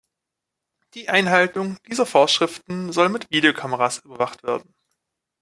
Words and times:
Die 0.95 1.09
Einhaltung 1.09 1.77
dieser 1.85 2.07
Vorschriften 2.07 2.91
soll 2.91 3.09
mit 3.09 3.29
Videokameras 3.29 3.99
überwacht 3.99 4.41
werden. 4.41 4.73